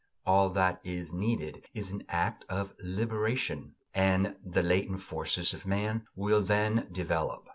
[0.25, 6.07] All that is needed is an act of liberation; and the latent forces of man
[6.15, 7.47] will then develop.